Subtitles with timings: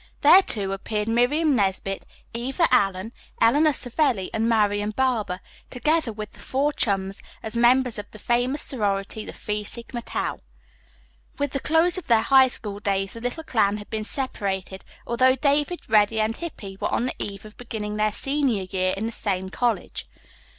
[0.21, 6.39] There, too, appeared Miriam Nesbit, Eva Allen, Eleanor Savelli and Marian Barber, together with the
[6.39, 10.39] four chums, as members of the famous sorority, the Phi Sigma Tau.
[11.37, 15.35] With the close of their high school days the little clan had been separated, although
[15.35, 19.11] David, Reddy and Hippy were on the eve of beginning their senior year in the
[19.11, 20.07] same college.